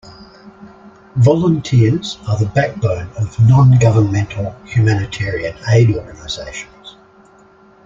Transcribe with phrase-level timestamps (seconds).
[1.17, 6.95] Volunteers are the backbone of non-governmental humanitarian aid organizations.